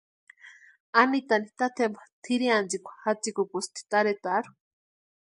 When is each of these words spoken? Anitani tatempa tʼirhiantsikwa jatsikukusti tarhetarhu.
Anitani 0.99 1.49
tatempa 1.59 2.01
tʼirhiantsikwa 2.23 2.93
jatsikukusti 3.03 3.81
tarhetarhu. 3.91 4.51